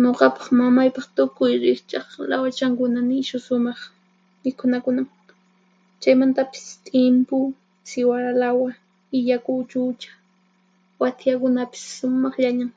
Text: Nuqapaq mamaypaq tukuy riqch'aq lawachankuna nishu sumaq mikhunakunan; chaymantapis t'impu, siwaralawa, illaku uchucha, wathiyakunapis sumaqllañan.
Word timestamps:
Nuqapaq 0.00 0.46
mamaypaq 0.58 1.06
tukuy 1.16 1.52
riqch'aq 1.62 2.08
lawachankuna 2.30 3.00
nishu 3.10 3.38
sumaq 3.46 3.80
mikhunakunan; 4.42 5.06
chaymantapis 6.02 6.66
t'impu, 6.84 7.38
siwaralawa, 7.88 8.70
illaku 9.16 9.50
uchucha, 9.62 10.10
wathiyakunapis 11.00 11.84
sumaqllañan. 11.96 12.70